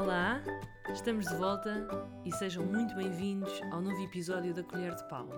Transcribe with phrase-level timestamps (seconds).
[0.00, 0.40] Olá,
[0.94, 1.88] estamos de volta
[2.24, 5.28] e sejam muito bem-vindos ao novo episódio da Colher de Pau,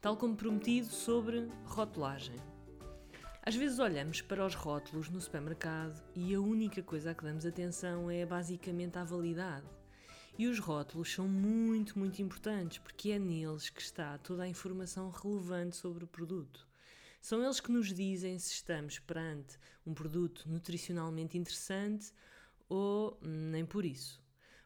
[0.00, 2.34] tal como prometido sobre rotulagem.
[3.44, 7.46] Às vezes olhamos para os rótulos no supermercado e a única coisa a que damos
[7.46, 9.68] atenção é basicamente a validade.
[10.36, 15.10] E os rótulos são muito, muito importantes porque é neles que está toda a informação
[15.10, 16.66] relevante sobre o produto.
[17.20, 19.56] São eles que nos dizem se estamos perante
[19.86, 22.12] um produto nutricionalmente interessante
[22.72, 24.18] ou nem por isso.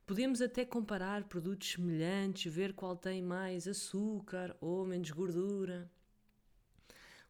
[0.06, 5.90] Podemos até comparar produtos semelhantes, ver qual tem mais açúcar ou menos gordura.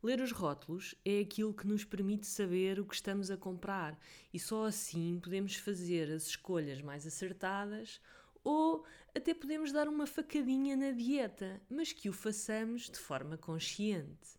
[0.03, 3.99] Ler os rótulos é aquilo que nos permite saber o que estamos a comprar
[4.35, 7.99] e só assim podemos fazer as escolhas mais acertadas
[8.45, 8.85] ou
[9.15, 14.39] até podemos dar uma facadinha na dieta, mas que o façamos de forma consciente.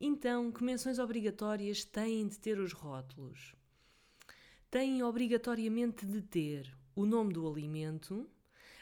[0.00, 3.56] Então, que menções obrigatórias têm de ter os rótulos?
[4.70, 8.28] Têm obrigatoriamente de ter o nome do alimento,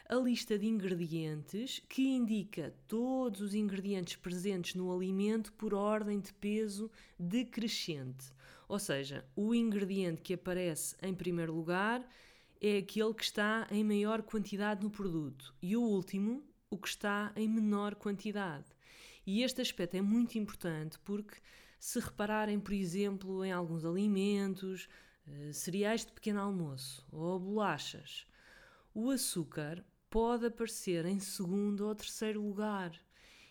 [0.09, 6.33] a lista de ingredientes que indica todos os ingredientes presentes no alimento por ordem de
[6.33, 8.33] peso decrescente.
[8.67, 12.03] Ou seja, o ingrediente que aparece em primeiro lugar
[12.59, 17.31] é aquele que está em maior quantidade no produto e o último, o que está
[17.35, 18.65] em menor quantidade.
[19.25, 21.35] E este aspecto é muito importante porque,
[21.79, 24.89] se repararem, por exemplo, em alguns alimentos,
[25.53, 28.25] cereais de pequeno almoço ou bolachas,
[28.93, 32.91] o açúcar pode aparecer em segundo ou terceiro lugar.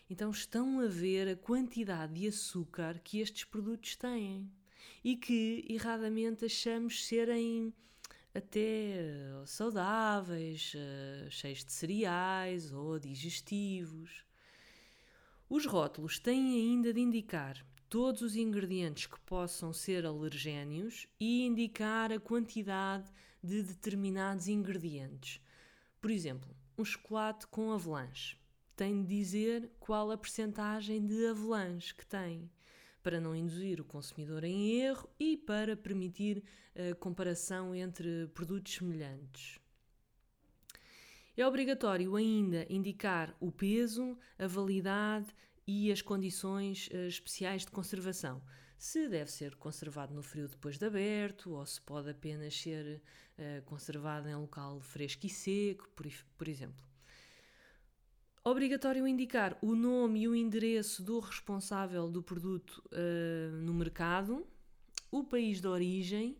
[0.09, 4.51] Então estão a ver a quantidade de açúcar que estes produtos têm
[5.03, 7.73] e que erradamente achamos serem
[8.33, 14.25] até eh, saudáveis, eh, cheios de cereais ou digestivos.
[15.47, 22.11] Os rótulos têm ainda de indicar todos os ingredientes que possam ser alergénios e indicar
[22.11, 23.11] a quantidade
[23.43, 25.39] de determinados ingredientes.
[26.01, 28.37] Por exemplo, um chocolate com avalanche
[28.75, 32.49] tem de dizer qual a percentagem de avalanche que tem
[33.01, 36.43] para não induzir o consumidor em erro e para permitir
[36.75, 39.59] a comparação entre produtos semelhantes.
[41.37, 45.27] É obrigatório ainda indicar o peso, a validade
[45.67, 48.41] e as condições uh, especiais de conservação.
[48.77, 53.01] Se deve ser conservado no frio depois de aberto ou se pode apenas ser
[53.37, 56.05] uh, conservado em local fresco e seco, por,
[56.37, 56.85] por exemplo.
[58.43, 64.45] Obrigatório indicar o nome e o endereço do responsável do produto uh, no mercado,
[65.09, 66.37] o país de origem,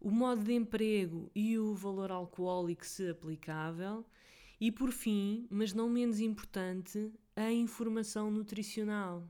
[0.00, 4.04] o modo de emprego e o valor alcoólico, se aplicável,
[4.60, 9.28] e por fim, mas não menos importante, a informação nutricional.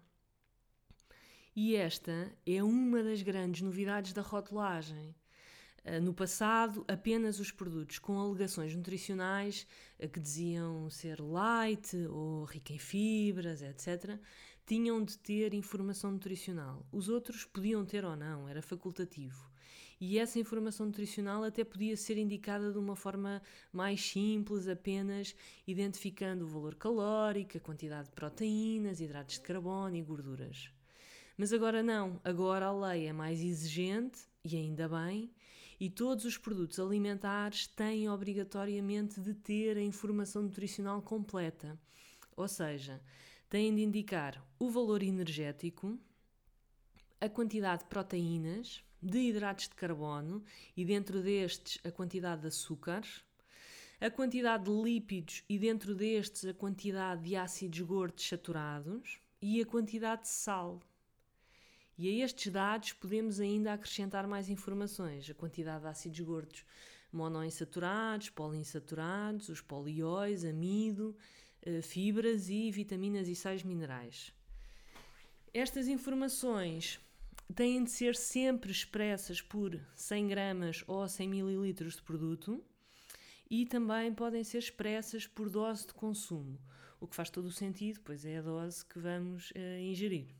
[1.56, 5.14] E esta é uma das grandes novidades da rotulagem.
[5.84, 9.66] Ah, no passado, apenas os produtos com alegações nutricionais
[10.02, 14.18] ah, que diziam ser light ou rico em fibras, etc.,
[14.66, 16.86] tinham de ter informação nutricional.
[16.90, 19.53] Os outros podiam ter ou não, era facultativo.
[20.00, 23.40] E essa informação nutricional até podia ser indicada de uma forma
[23.72, 25.34] mais simples, apenas
[25.66, 30.70] identificando o valor calórico, a quantidade de proteínas, hidratos de carbono e gorduras.
[31.36, 35.32] Mas agora não, agora a lei é mais exigente, e ainda bem,
[35.80, 41.78] e todos os produtos alimentares têm obrigatoriamente de ter a informação nutricional completa.
[42.36, 43.00] Ou seja,
[43.48, 45.98] têm de indicar o valor energético,
[47.20, 50.42] a quantidade de proteínas, de hidratos de carbono
[50.74, 53.22] e dentro destes a quantidade de açúcares,
[54.00, 59.66] a quantidade de lípidos e dentro destes a quantidade de ácidos gordos saturados e a
[59.66, 60.80] quantidade de sal.
[61.98, 66.64] E a estes dados podemos ainda acrescentar mais informações, a quantidade de ácidos gordos
[67.12, 71.16] monoinsaturados, poliinsaturados, os polióis, amido,
[71.62, 74.32] eh, fibras e vitaminas e sais minerais.
[75.52, 76.98] Estas informações
[77.52, 82.64] têm de ser sempre expressas por 100 gramas ou 100 mililitros de produto
[83.50, 86.58] e também podem ser expressas por dose de consumo,
[87.00, 90.34] o que faz todo o sentido, pois é a dose que vamos uh, ingerir.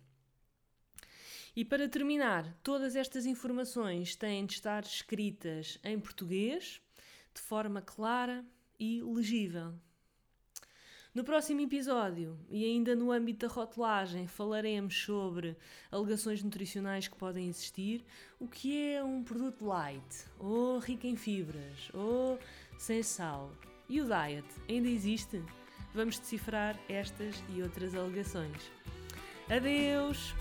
[1.55, 6.81] E para terminar, todas estas informações têm de estar escritas em português,
[7.33, 8.45] de forma clara
[8.79, 9.75] e legível.
[11.15, 15.57] No próximo episódio, e ainda no âmbito da rotulagem, falaremos sobre
[15.89, 18.05] alegações nutricionais que podem existir,
[18.41, 22.37] o que é um produto light, ou rico em fibras, ou
[22.77, 23.53] sem sal.
[23.89, 25.41] E o diet ainda existe?
[25.95, 28.73] Vamos decifrar estas e outras alegações.
[29.49, 30.35] Adeus!